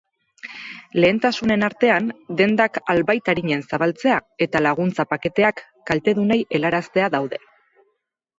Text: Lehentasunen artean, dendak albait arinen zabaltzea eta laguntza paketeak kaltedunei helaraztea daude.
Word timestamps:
Lehentasunen 1.03 1.65
artean, 1.67 2.07
dendak 2.39 2.79
albait 2.93 3.29
arinen 3.33 3.61
zabaltzea 3.75 4.17
eta 4.47 4.63
laguntza 4.67 5.07
paketeak 5.13 5.63
kaltedunei 5.93 6.41
helaraztea 6.59 7.13
daude. 7.19 7.43